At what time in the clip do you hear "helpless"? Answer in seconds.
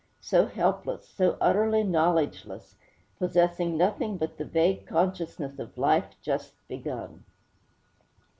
0.47-1.07